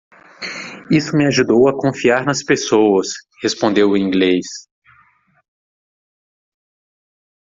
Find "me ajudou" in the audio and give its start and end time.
1.15-1.67